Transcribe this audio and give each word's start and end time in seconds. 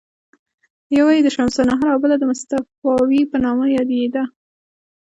یوه 0.97 1.11
یې 1.17 1.21
د 1.23 1.29
شمس 1.35 1.55
النهار 1.61 1.89
او 1.93 2.01
بله 2.03 2.15
د 2.19 2.23
مصطفاوي 2.31 3.21
په 3.31 3.37
نامه 3.43 3.65
یادېده. 3.77 4.23